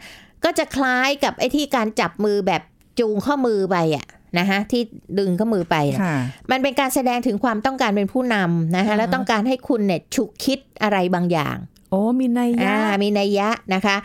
[0.44, 2.62] ก็จะคล้ายกับไอ้ที่การจับมือแบบ
[3.00, 4.06] จูงข้อมือไปอะ
[4.38, 4.82] นะคะที่
[5.18, 6.16] ดึงข้อมือไปน่ะค่ะ
[6.50, 11.56] มันเป็นการแสดงถึงความต้องการเป็นผู้นำนะคะอ่าฮะแล้วต้องการให้คุณเนี่ยฉุกคิดอะไรบางอย่าง
[11.90, 13.96] โอ้มีนัยยะอ่ามีนัยยะนะคะ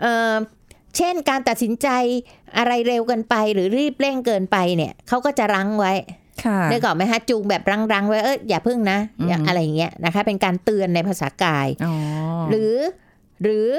[0.00, 0.34] เอ่อ
[0.96, 1.88] เช่นการตัดสินใจ
[2.58, 5.92] อะไรเร็วเกินไปหรือรีบเร่งเกินไปเนี่ยเขาก็จะรั้งไว้
[6.44, 11.94] ค่ะนึกออกไหมฮะจูงแบบรั้งๆไว้เอออย่าพึ่งนะอย่าอืมอะไรอย่างเงี้ยนะคะ เป็นการเตือนในภาษากายอ๋อ
[12.50, 12.76] หรือ
[13.42, 13.70] หรือ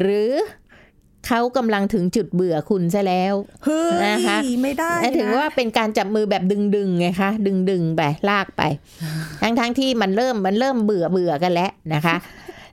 [0.00, 0.30] หรือ
[1.28, 3.34] เขากำลังถึงจุดเบื่อคุณซะแล้ว
[3.64, 6.42] เฮ้ยนะคะไม่ได้และถือนะว่าเป็นการจับมือแบบ
[6.76, 8.62] ดึงๆไงคะ ดึงดึงๆไปลากไป
[9.42, 12.16] ทั้งทั้งๆที่มันเริ่มมันเริ่มเบื่อเบื่อกันแล้วนะคะ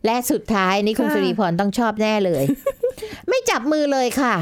[0.06, 2.44] และสุดท้ายนี่คุณค่ะสุริพรต้องชอบแน่เลย
[3.30, 4.36] ไม่จับมือเลยค่ะ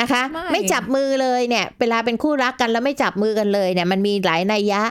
[0.00, 4.82] นะคะไม่ไม่จับมือเลยเนี่ย เวลาเป็นคู่รักกันแล้วไม่จับมือกันเลยเนี่ย มันมีหลายนัยยะ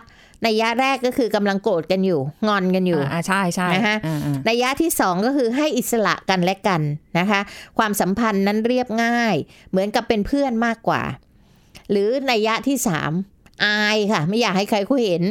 [0.46, 6.82] นัยยะแรกก็คือกำลังโกรธกันอยู่ งอนกันอยู่อ่าใช่ใช่นะคะอ่าอ่านัยยะที่สองก็คือให้อิสระกันและกัน
[7.20, 7.40] นะคะ
[7.78, 9.36] ความสัมพันธ์นั้นเรียบง่าย
[9.72, 11.02] เหมือนกับเป็นเพื่อนมากกว่า
[11.92, 13.12] หรือนัยยะที่สาม
[13.66, 15.24] อายค่ะ ไม่อยากให้ใครเขาเห็น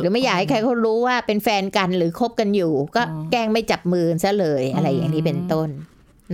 [0.00, 3.02] หรือไม่อยากให้ใครเขารู้ว่าเป็นแฟนกันหรือคบกันอยู่ ก็
[3.32, 5.68] แกล้งไม่จับมือซะเลยอะไรอย่างนี้เป็นต้น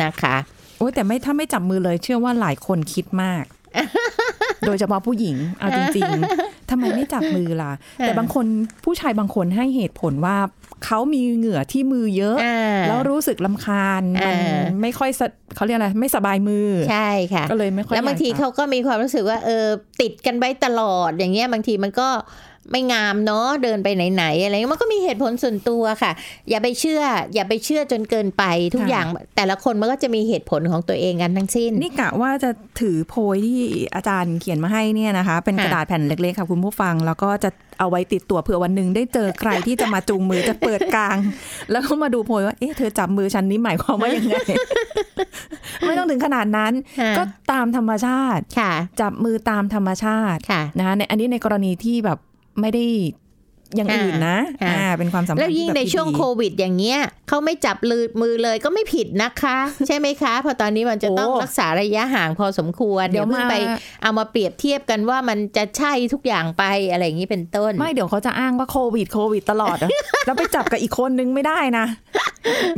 [0.02, 0.36] นะคะ
[0.78, 3.44] โอ้ยแต่ไม่ถ้าไม่จับมือเลย เชื่อว่าหลายคนคิดมาก
[4.66, 8.46] โดยเฉพาะผู้หญิงเอาจริงๆทำไมไม่จับมือล่ะ แต่บางคน
[8.84, 10.36] ผู้ชายบางคนให้เหตุผลว่า
[10.84, 19.66] เขามีเหงื่อที่มือเยอะอ่าแล้วรู้สึกลำคาญมันอ่าไม่ค่อยสะเขาเรียกอะไรไม่สบายมือใช่ค่ะก็เลยไม่ค่อยแล้วบางทีอยกจะเขาก็มีความรู้สึกว่าเออ
[20.00, 22.08] ติดกันไว้ตลอดอย่างเงี้ยบางทีมันก็
[22.70, 26.12] ไม่งามเนาะเดินไปไหนๆอะไรเงี้ยมันก็มีเหตุผลส่วนตัวค่ะ
[26.50, 27.02] อย่าไปเชื่อ
[27.34, 32.50] อย่าไปเชื่อจนเกินไปทุกค่ะอย่างแต่ละคนมันก็จะมีเหตุผลของตัวเองกันทั้งสิ้น นี่กะว่าจะ
[32.80, 33.60] ถือโพยที่
[33.94, 41.16] อาจารย์เขียนมาให้เนี่ยนะคะ เป็นค่ะกระดาษแผ่นเล็กๆค่ะคุณผู้ฟัง แล้วก็จะเอาไว้ติดตัวเผื่อวันหนึ่งได้เจอใครที่จะมาจูงมือจะเปิดกลาง
[41.70, 44.36] แล้วก็มาดูโพยว่าเอ๊ะเธอจับมือฉันนี่หมายความว่ายังไง
[45.84, 52.18] ไม่ต้องถึงขนาดนั้นค่ะก็ตามธรรมชาติค่ะจับมือตามธรรมชาติค่ะนะคะในอันนี้ในกรณีที่แบบ
[52.60, 52.84] ไม่ได้
[53.76, 63.56] อย่างอื่นนะค่ะอ่าเป็นความสัมพันธ์แล้วยิ่งที่บบในช่วงดีๆโควิดอย่างเงี้ยเขาไม่จับลือมือเลยก็ไม่ผิดนะคะ ใช่ไหมคะเพราะตอนนี้มันจะต้องโอ้รักษาระยะห่างพอสมควร เดี๋เดี๋ยยววเพิ่งมาไป
[64.02, 69.88] เอามาเปรียบเทียบกันว่ามันจะใช่ทุกอย่างไปอะไรอย่างนี้เป็นต้น ไม่เดี๋ยวเขาจะอ้างว่าโควิดโควิดตลอดอะ
[70.26, 71.86] แล้วไปจับกับอีกคนนึงไม่ได้นะ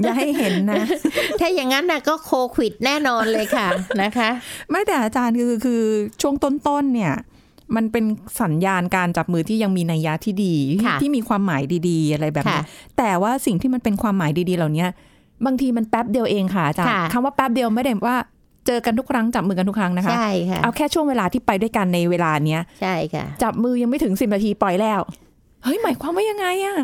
[0.02, 0.84] อย่าให้เห็นนะ
[1.40, 3.68] ถ้าอย่างนั้นนะก็โควิดแน่นอนเลยค่ะ
[4.02, 4.30] นะคะ
[4.70, 5.82] ไม่แต่อาจารย์คือคือ
[6.22, 7.14] ช่วงต้นๆเนี่ย
[7.76, 8.04] มันเป็น
[8.40, 12.64] สัญญาณการจับมือที่ยังมีนัยยะที่ดี ที่ค่ะที่มีความหมายดี ๆ อะไรแบบนี้ค่ะ
[12.98, 14.86] แต่ว่าสิ่งที่มันเป็นความหมายดี ๆ เหล่านี้
[15.46, 18.16] บางทีมันแป๊บเดียวเองค่ะอาจารย์ค่ะคำว่าแป๊บเดียวไม่ได้ว่า
[18.66, 25.00] เจอกันทุกครั้งจับมือกันทุกครั้งนะคะใช่ค่ะเอาแค่ช่วงเวลาที่ไปด้วยกันในเวลาเนี้ยใช่ค่ะ จับมือยังไม่ถึงสิบนาทีปล่อยแล้ว
[25.64, 26.76] เฮ้ยหมายความว่ายังไงอะ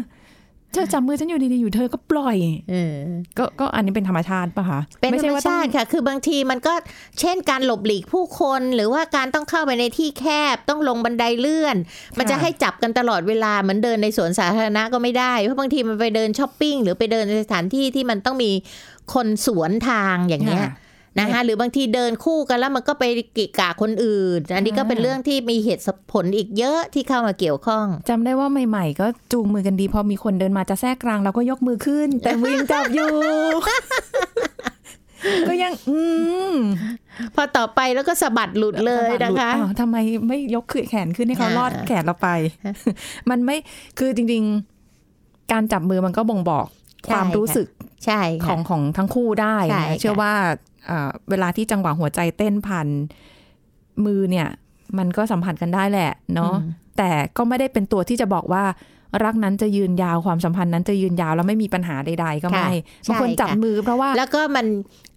[0.77, 2.37] เธอจับมือฉันอยู่ดีๆอยู่เธอก็ปล่อย
[2.71, 2.95] เออ
[3.39, 6.75] ก็ก็อันนี้เป็นธรรมชาติป่ะคะเป็นไม่ธรใช่รมว่าต้องชาติค่ะ คือบางทีมันก็
[7.21, 11.77] เช่นการหลบหลีกผู้คนหรือว่าการต้องเข้าไปในที่แคบต้องลงบันไดเลื่อน
[12.19, 18.51] มันจะให้จับกันตลอดเวลาเหมือนเดินในสวนสาธารณะก็ไม่ได้เพราะบางทีมันไปเดินช้อปปิ้งหรือไปเดินในสถานที่ที่มันต้องมี
[19.15, 20.73] คนสวนทางอย่างเงี้ยค่ะ
[21.21, 23.05] นะคะหรือบางทีเดินคู่กันแล้วมันก็ไป
[23.37, 33.11] กิกะคนอื่น อันนี้ก็เป็นเรื่องที่มีเหตุผลอีกเยอะที่เข้ามาเกี่ยวข้องจำได้ว่าใหม่ ๆ ก็จูงมือกันดีพอมีคนเดินมาจะแทรกกลางเราก็ยกมือขึ้น แต่มือยังจับอยู่
[35.49, 36.01] ก็ยัง อื
[36.53, 36.55] ม
[37.35, 39.97] พอต่อไปแล้วก็สะบัดหลุดเลยนะคะอ้าวทำไม
[40.29, 42.29] ไม่ยกแขนขึ้นให้เขาอ่าลอดแขนเราไป
[43.31, 43.57] มันไม่
[43.99, 44.43] คือจริง
[44.97, 46.67] ๆ การจับมือมันก็บ่งบอก
[47.09, 47.67] ความรู้สึก
[48.07, 50.33] ใช่ขค่ะองของทั้งคู่ได้ใช่นะค่ะเชื่อว่า
[50.87, 52.89] เอ่อเวลาที่จังหวะหัวใจเต้นผ่าน
[54.05, 54.49] มือเนี่ย
[54.99, 56.55] มันก็สัมผัสกันได้แหละเนาะ
[56.99, 58.65] แต่ก็ไม่ได้เป็นตัวที่จะบอกว่า
[59.25, 62.71] รักนั้นจะยืนยาวความสัมพันธ์นั้นจะยืนยาวแล้วไม่มีปัญหาใด ๆ ก็ไม่
[63.07, 64.67] ค่ะบางคนใช่จับค่ะมือเพราะว่า แล้วก็มัน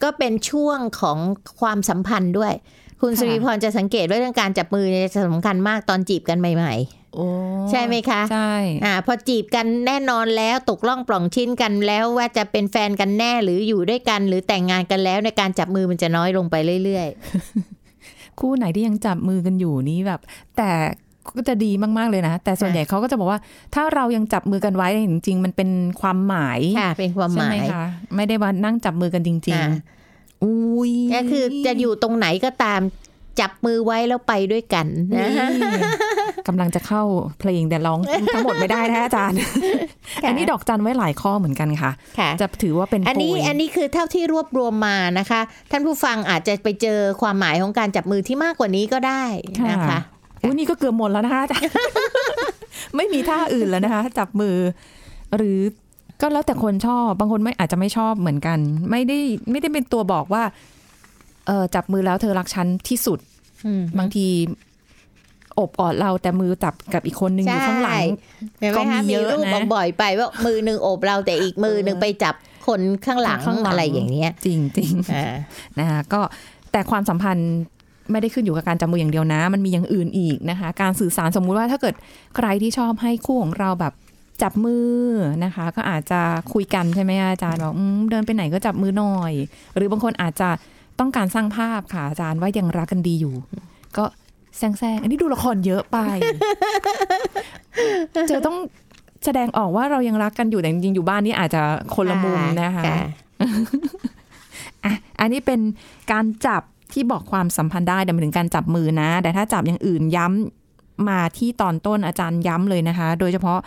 [0.03, 1.17] ก็เป็นช่วงของ
[1.60, 2.53] ความสัมพันธ์ด้วย
[3.02, 6.76] คุณค่ะสุริพรจะสังเกตว่าเรื่องการจับมือเนี่ยจะสำคัญมากตอนจีบกันใหม่
[7.16, 17.08] โอ้ๆใช่ไหมคะ ใช่อ่าพอจีบกันแน่นอนแล้วตกล่องปล่องชิ้นกันแล้วว่าจะเป็นแฟนกันแน่หรืออยู่ด้วยกันหรือแต่งงานกันแล้วในการจับมือมันจะน้อยลงไปเรื่อย
[18.40, 20.20] คู่ไหนที่ยังจับมือกันอยู่นี้แบบ
[20.58, 20.72] แต่
[21.38, 23.40] ก็จะดีมากๆเลยนะ แต่ส่วนใหญ่เขาก็จะบอกว่า
[23.76, 25.70] ถ้าเรายังจับมือกันไว้จริง ๆ มันเป็น
[26.02, 27.86] ความหมายๆค่ะเป็นความหใช่มาไหมยคะ
[28.16, 29.99] ไม่ได้ว่านั่งจับมือกันจริงอ่าๆ
[30.43, 32.82] อุ้ยก็คือจะอยู่ตรงไหนก็ตาม
[33.39, 35.49] จับมือไว้แล้วไปด้วยกันนะนี่คะ
[36.47, 37.04] กำลังจะเข้า
[37.39, 37.99] เพลงแต่ร้อง
[38.34, 39.38] ทั้งหมดไม่ได้นะอาจารย์
[40.28, 49.23] อันนี้ดอกจันไว้หลายข้อเหมือนกันค่ะค่ะจะถือว่าเป็นอันนี้โพยอันนี้คือเท่าที่รวบรวมมานะคะ ท่านผู้ฟังอาจจะไปเจอความหมายของการจับมือที่มากกว่านี้ก็ได้
[49.71, 49.99] นะคะ
[50.43, 51.71] อุ้ยนี่ก็เกือบหมดแล้วนะคะอาจารย์
[52.95, 54.56] ไม่มีท่าอื่นแล้วนะคะ จับมือ
[55.36, 55.60] หรือ
[56.21, 58.60] ก็แล้วแต่คนชอบบางคนไม่อาจจะไม่ชอบเหมือนกัน
[58.91, 59.19] ไม่ได้
[59.51, 60.43] ไม่ได้เป็นตัวบอกว่า
[61.47, 63.19] เออจับมือแล้วเธอรักฉันที่สุด
[63.65, 64.27] อืมบางที
[65.60, 68.01] อบกอดเราแต่มือจับกับอีกคนนึงอยู่ข้างหลัง
[68.60, 72.36] เห็นไหมก็มีคะมีเยอะรูปนะบ่อยๆไปว่ามือหนึ่งโอบเราแต่อีกมือหนึ่งไปจับ
[72.67, 76.21] คนข้างหลังข้างหลังอะไรอย่างเนี้ย จริงจริงอ่าๆนะคะก็
[76.71, 77.51] แต่ความสัมพันธ์
[78.12, 81.95] ไม่ได้ขึ้นอยู่กับการจับมืออย่างเดียวนะ มันมีอย่างอื่นอีกนะคะ การสื่อสารสมมุติว่าถ้าเกิด
[82.36, 83.93] ใครที่ชอบให้คู่ของเราแบบ
[84.43, 84.88] จับมือ
[85.43, 86.21] นะคะ ก็อาจจะ
[86.54, 89.34] คุยกันใช่ไหมอาจารย์บอกอืมเดินไปไหนก็จับมือหน่อย
[89.75, 90.49] หรือบางคนอาจจะ
[90.99, 93.36] ต้องการสร้างภาพค่ะอาจารย์ว่ายังรักกันดีอยู่
[93.97, 94.04] ก็
[94.58, 95.97] แซงๆอันนี้ดูละครเยอะไป
[98.30, 98.58] เจอต้อง
[99.25, 101.62] แสดงออกว่าเรายังรักกันอยู่แต่จริงๆอยู่บ้านนี่อาจจะ
[101.95, 102.84] คนละมุมนะคะ
[104.84, 105.60] อะอันนี้เป็น
[106.12, 106.62] การจับ
[106.93, 110.59] ที่บอกความสัมพันธ์ได้แต่หมายถึงการจับมือนะ แต่ถ้าจับอย่างอื่นย้ำ
[111.08, 113.60] มาที่ตอนต้นอาจารย์ย้ำเลยนะคะ โดยเฉพาะ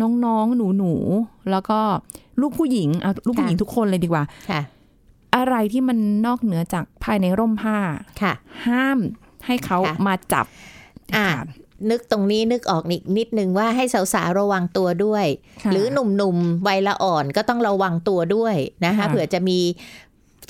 [0.00, 1.78] น้องๆหนูๆแล้วก็
[2.40, 4.60] ลูกผู้หญิงเอาลูกผู้หญิงทุกคนเลยดีกว่าค่ะ
[5.36, 7.78] อะไรที่มันนอกเหนือจากภายในร่มผ้า
[8.22, 8.32] ค่ะ
[8.66, 8.98] ห้าม
[9.46, 10.46] ให้เขาค่ะมาจับ
[11.14, 11.44] อะค่ะ
[11.90, 15.26] นึกตรงนี้นึกออกอีกนิดนึงว่าให้สาวๆระวังตัวด้วย
[15.64, 19.58] ค่ะหรือหนุ่มๆวัยละอ่อนก็ต้องระวังตัวด้วยนะคะค่ะเผื่อจะมี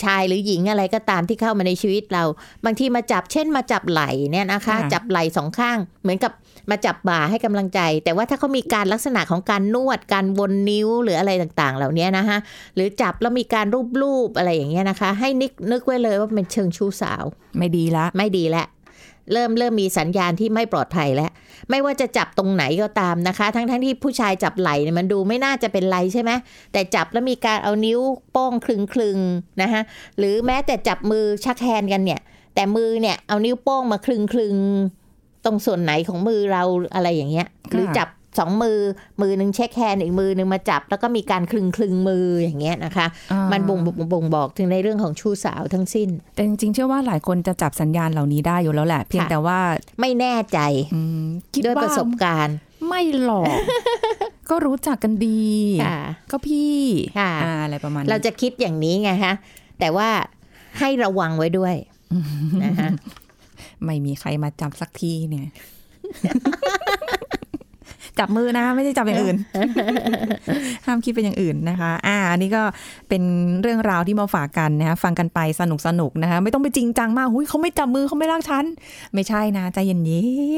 [0.04, 2.24] ชายหรือหญิงอะไรก็ตามที่เข้ามาในชีวิตเรา
[2.64, 6.32] บางทีมาจับเช่นมาจับไหล่เนี่ยนะคะ จับไหล่สองข้าง เหมือนกับ
[6.70, 12.38] มาจับบ่าให้กำลังใจ แต่ว่าถ้าเขามีการลักษณะของการนวดการวนนิ้วหรืออะไรต่างๆ เหล่านี้นะคะ
[12.74, 13.66] หรือจับแล้วมีการ
[14.02, 17.24] รูปๆอะไรอย่างเงี้ยนะคะ ให้นึกนึกไว้เลยว่าเป็นเชิงชู้สาว
[17.58, 18.66] ไม่ดีละ ไม่ดีแล้ว
[19.32, 21.30] เริ่มเริ่มมีสัญญาณที่ไม่ปลอดภัยแล้ว
[21.70, 26.30] ไม่ว่าจะจับตรงไหนก็ตามนะคะ ทั้งทั้งที่ผู้ชายจับไหล่เนี่ยมันดูไม่น่าจะเป็นไรใช่ไหม
[26.72, 28.00] แต่จับแล้วมีการเอานิ้ว
[28.33, 29.83] โป้งคลึงคลึงๆนะคะ
[30.18, 32.20] หรือแม้แต่จับมือ shake hand กันเนี่ย
[32.54, 36.62] แต่มือเนี่ยเอานิ้วโป้งมาคลึงคลึงๆตรงส่วนไหนของมือเรา
[36.94, 38.78] อะไรอย่างเงี้ย หรือจับ สองมือ
[39.20, 49.58] มือหนึ่ง shake hand อีกมือหนึ่งมาจับ แล้วก็มีการคลึงคลึงๆมืออย่างเงี้ยนะคะอ่ามันบ่งบ่งบ่งบอกถึงในเรื่องของชู้สาวทั้งสิ้น แต่จริงๆเชื่อว่าหลายคนจะจับสัญญาณเหล่านี้ได้อยู่แล้วแหละ เพียงค่ะแต่ว่า
[50.00, 50.58] ไม่แน่ใจ
[50.94, 52.56] อืมคิดด้วยว่าประสบการณ์
[52.88, 53.46] ไม่หรอก
[54.50, 55.44] ก็รู้จักกันดี
[55.84, 56.78] ค่ะก็พี่
[57.18, 59.34] ค่ะอ่าอะไรประมาณเรานี้จะคิดอย่างนี้ไงฮะ
[59.80, 60.08] แต่ว่า
[60.78, 61.74] ให้ระวังไว้ด้วย
[62.64, 62.88] นะคะ
[63.84, 65.48] ไม่มีใครมาจับสักทีเนี่ย
[68.20, 69.37] จับมือนะ ไม่ได้จับอย่างอื่น
[70.87, 72.62] ห้ามคิดเป็นอย่างอื่นนะคะ อ่าอันนี้ก็
[73.09, 73.22] เป็น
[73.62, 78.64] เรื่องราวที่มาฝากกันนะคะฟังกันไปสนุกสนุกๆนะคะ ไม่ต้องไปจริงจังมากหุยเขาไม่จับมือเขาไม่รักฉัน
[79.14, 79.96] ไม่ใช่นะใจเย็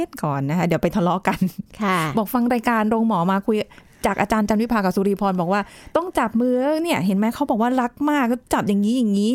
[0.07, 1.40] นๆก่อนนะคะเดี๋ยวไปทะเลาะกัน
[1.83, 3.57] ค่ะ บอกฟังรายการโรงหมอมาคุย
[4.06, 5.60] จากอาจารย์จันวิภากับสุริพรบอกว่า
[5.96, 9.34] ต้องจับมือเนี่ย เห็นไหมเขาบอกว่ารักมากก็จับอย่างนี้อย่างนี้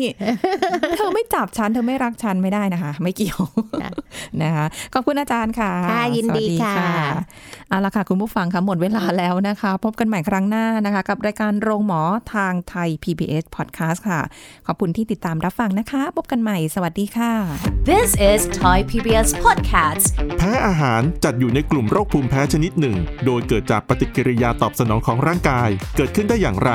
[0.96, 3.40] เธอไม่จับฉันเธอไม่รักฉันไม่ได้นะคะ ไม่เกี่ยว
[3.82, 3.90] ค่ะ
[4.42, 6.78] นะคะขอบคุณอาจารย์ค่ะค่ะยินดีสวัสค่ะ
[7.68, 12.00] เอาละค่ะ คุณผู้ฟังคะหมดเวลาแล้วนะคะ พบกันใหม่ครั้งหน้านะคะ กับรายการโรงหมอ
[12.34, 14.20] ทางไทย PBS Podcast ค่ะ
[14.66, 17.32] ขอบคุณที่ติดตามรับฟังนะคะ พบกันใหม่สวัสดีค่ะ
[17.90, 20.04] This is Thai PBS Podcast
[20.38, 26.72] แพ้อาหารจัดอยู่ในกลุ่มโรคภูมิแพ้ชนิดหนึ่ง โดยเกิดจากปฏิกิริยาตอบสนองของร่างกายเกิดขึ้นได้อย่างไร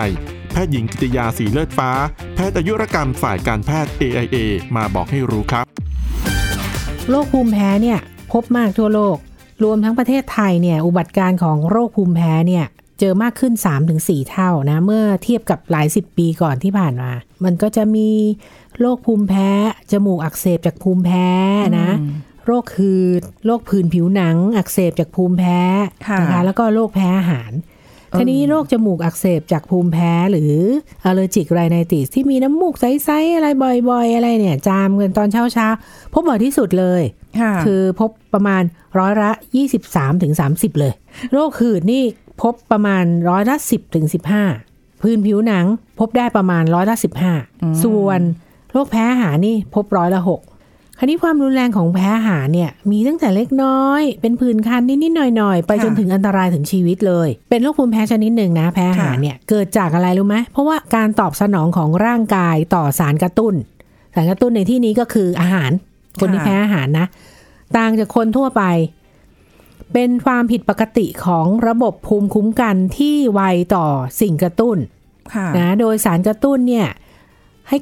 [0.52, 1.92] แพทย์หญิงกิติยาสีเลือดฟ้า
[2.36, 4.38] แพทย์อายุรกรรมฝ่ายการแพทย์ AIA
[4.76, 5.66] มาบอกให้รู้ครับ
[7.10, 8.00] โรคภูมิแพ้เนี่ย
[8.32, 9.18] พบมากทั่วโลก
[9.64, 12.66] รวมทั้งประเทศไทยเนี่ยอุบัติการณ์ของโรคภูมิแพ้เนี่ย
[13.00, 13.54] เจอมากขึ้น
[13.92, 17.12] 3-4 เท่านะเมื่อเทียบกับหลายสิบปีก่อนที่ผ่านมา
[17.44, 18.10] มันก็จะมี
[18.80, 19.50] โรคภูมิแพ้
[19.92, 21.28] จมูกอักเสบจากภูมิแพ้
[21.80, 21.90] นะ
[22.46, 25.60] โรคหืดโรคผื่นผิวหนังอักเสบจากภูมิแพ้
[26.08, 27.73] ค่ะนะคะแล้วก็โรคแพ้อาหารเออ
[28.20, 30.54] ทีนี้โรคจมูกอักเสบจากภูมิแพ้หรือ
[31.08, 33.48] allergic rhinitis ที่มีน้ำมูกใสๆอะไร
[33.90, 37.02] บ่อยๆ อะไรเนี่ย จามกันตอนเช้าๆ พบบ่อยที่สุดเลย
[37.40, 38.64] ค่ะคือพบประมาณ
[39.00, 39.32] ร้อยละ
[39.78, 40.94] 23ถึง30 เลย
[41.34, 42.04] โรคหืดนี่
[42.42, 44.06] พบประมาณร้อยละ 10ถึง
[44.54, 45.66] 15 พื้นผิวหนัง
[46.00, 46.96] พบได้ประมาณร้อยละ
[47.40, 48.22] 15 ส่วน
[48.72, 50.53] โรคแพ้อาหารนี่พบร้อยละ 6
[50.98, 63.54] คราวนี้ความรุนแรงของแพ้อาหารเนี่ยมีตั้งแต่เล็กน้อย เป็นผื่นคันนิดๆหน่อยๆ ไปจนถึงอันตรายถึงชีวิตเลย เป็นโรคภูมิแพ้ชนิดหนึ่งนะแพ้อาหารเนี่ยเกิดจากอะไรรู้ไหมเพราะว่าการตอบสนองของร่างกายต่อสารกระตุ้น
[64.16, 65.72] สารกระตุ้นในที่นี้ก็คืออาหาร
[66.20, 67.08] คนที่ค่ะแพ้อาหารนะ
[67.78, 68.64] ต่างจากคนทั่วไป
[69.94, 73.42] เป็นความผิดปกติของระบบภูมิคุ้มกันที่ไว
[73.76, 73.88] ต่อ
[74.22, 74.78] สิ่งกระตุ้น
[75.34, 76.88] ค่ะนะโดยสารกระตุ้นเนี่ย
[77.70, 77.78] ให้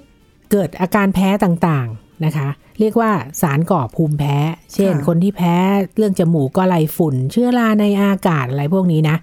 [0.52, 2.48] เกิดอาการแพ้ต่างๆ นะคะ
[2.80, 4.36] เรียกว่าสารก่อภูมิแพ้
[4.74, 5.56] เช่นค่ะคนที่แพ้
[5.98, 9.18] เรื่องจมูกก็ไรฝุ่น เชื้อราในอากาศอะไรพวกนี้นะ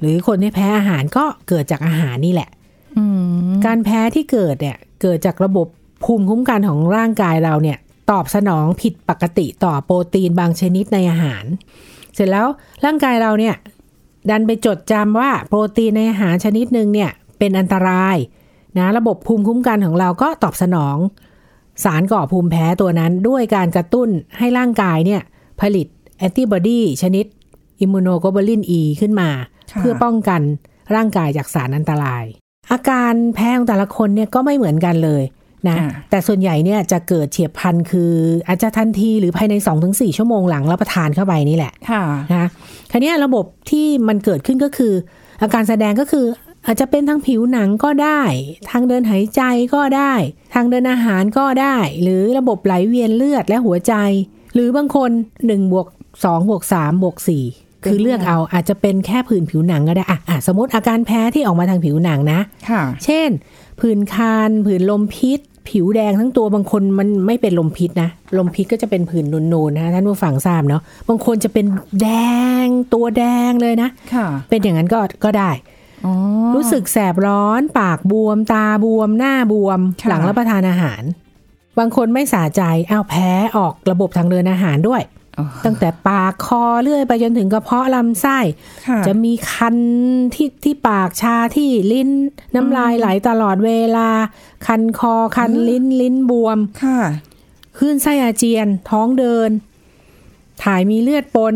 [0.00, 2.50] หรือคนที่แพ้อาหารก็เกิดจากอาหารนี่แหละ
[2.98, 3.04] อื
[3.48, 5.66] มการแพ้ที่เกิดเนี่ยเกิดจากระบบ
[6.04, 7.78] ภูมิคุ้มกันของร่างกายเราเนี่ย
[8.10, 11.44] ตอบสนองผิดปกติต่อโปรตีนบางชนิดในอาหาร
[12.14, 12.46] เสร็จแล้ว
[12.84, 13.54] ร่างกายเราเนี่ย
[14.30, 18.16] ดันไปจดจำว่าโปรตีนในอาหารชนิดหนึ่งเนี่ยเป็นอันตราย
[18.78, 20.96] นะระบบภูมิคุ้มกันของเราก็ตอบสนอง
[21.84, 24.08] สารก่อภูมิแพ้ตัวนั้นด้วยการกระตุ้น
[24.38, 25.20] ให้ร่างกายเนี่ย
[25.60, 25.86] ผลิต
[26.18, 27.24] แอนติบอดีชนิด
[27.80, 29.28] อิมมูโนโกลบูลิน E ขึ้นมา
[29.72, 30.40] ค่ะเพื่อป้องกัน
[30.94, 32.24] ร่างกายจากสารอันตราย
[32.72, 35.22] อาการแพ้ของแต่ละคนเนี่ยก็ไม่เหมือนกันเลย
[35.68, 38.12] นะอ่าแต่ส่วนใหญ่เนี่ยจะเกิดเฉียบพลันคือ
[38.46, 39.54] อาจจะทันทีหรือภายใน
[39.86, 42.48] 2-4 ชั่วโมงหลังรับประทานเข้าไปนี่แหละค่ะนะ
[42.90, 44.92] คราวเนี้ยระบบที่มันเกิดขึ้นก็คือ
[45.42, 46.24] อาการแสดงก็คือ
[46.66, 48.20] อาจจะเป็นทางผิวหนังก็ได้
[48.70, 49.42] ทางเดินหายใจ
[49.74, 50.12] ก็ได้
[50.54, 53.94] ทางเดินอาหารก็ได้ หรือระบบไหลเวียนเลือดและหัวใจ
[54.54, 55.10] หรือบางคน
[55.42, 55.86] 1บวก
[56.18, 57.16] 2บวก3บวก
[57.52, 63.28] 4คือเลือกเอาอาจจะเป็นแค่ผื่นผิวหนังก็ได้อะอะสมมติอาการแพ้ที่ออกมาทางผิวหนังนะค่ะ เช่น
[63.80, 71.66] ผื่นคันผื่นลมพิษ ผิวแดงทั้งตัวบางคนมันไม่เป็นลมพิษนะ ลมพิษก็จะเป็นผื่นนูนๆนะท่านผู้ฟังทราบเนาะบางคนจะเป็น
[72.02, 72.08] แด
[72.64, 75.73] งตัวแดงเลยนะ ค่ะ เป็นอย่างนั้นก็ก็ได้อ๋อ
[76.54, 81.02] รู้สึกแสบร้อน ปากบวม ตาบวม หน้าบวมค่ะหลังรับประทานอาหาร
[81.78, 85.02] บางคนไม่สาใจอ้าวแพ้ออกระบบทางเดินอาหารด้วย
[85.38, 88.38] อ๋อตั้งแต่ปากคอเลื่อยไปจนถึงกระเพาะลำไส้
[88.86, 89.76] ค่ะจะมีคัน
[90.34, 92.10] ที่ที่ปากชาที่ลิ้น
[92.54, 94.08] น้ำลายไหลตลอดเวลา
[94.66, 97.00] คันคอคันลิ้นลิ้นบวมค่ะ
[97.78, 99.50] คลื่นไส้อาเจียน ท้องเดิน
[100.64, 101.54] ถ่ายมีเลือดปน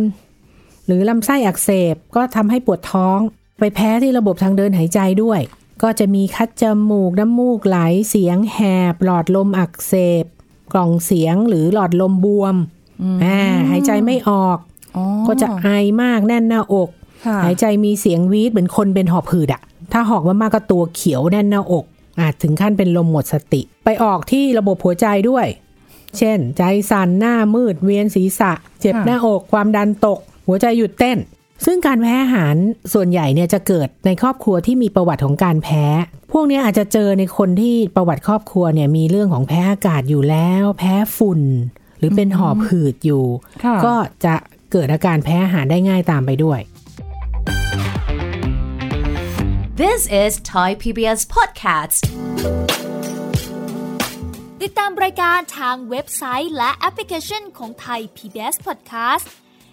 [0.87, 3.19] หรือลำไส้อักเสบก็ทำให้ปวดท้อง
[3.59, 5.41] ไปแพ้ที่ระบบทางเดินหายใจด้วย
[5.83, 8.59] ก็จะมีคัดจมูก น้ำมูกไหล เสียงแห
[8.93, 10.25] บ หลอดลมอักเสบ
[10.73, 12.57] กล่องเสียงหรือหลอดลมบวม
[13.25, 13.41] อ่า
[13.71, 14.59] หายใจไม่ออก
[14.97, 15.69] อ๋อก็จะไอ
[16.03, 16.89] มากแน่นหน้าอก
[17.27, 21.85] ค่ะหายใจมีเสียงวีดเหมือนคนเป็นหอบหืดอะถ้าหอกมากๆก็ตัวเขียวแน่นหน้าอก
[22.21, 25.47] อาจถึงขั้นเป็นลมหมดสติ ไปออกที่ระบบหัวใจด้วย
[26.19, 31.19] เช่น ใจสั่นหน้ามืดเวียนศีรษะ เจ็บหน้าอกความดันตก หัวใจหยุดเต้น
[31.65, 32.55] ซึ่งการแพ้อาหาร
[32.95, 35.85] ส่วนใหญ่เนี่ยจะเกิดในครอบครัวที่มีประวัติของการแพ้
[36.33, 41.41] พวกเนี้ยอาจจะเจอในคนที่ประวัติครอบครัวเนี่ยมีเรื่องของแพ้อากาศอยู่แล้ว แพ้ฝุ่น
[41.99, 43.25] หรือเป็นหอบหืดอยู่
[43.65, 43.95] ค่ะก็
[44.25, 44.35] จะ
[44.73, 46.61] เกิดอาการแพ้อาหารได้ง่ายตามไปด้วย
[49.83, 52.01] This is Thai PBS Podcast
[54.63, 59.27] ติดตามรายการทางเว็บไซต์และแอปพลิเคชันของไทย PBS Podcast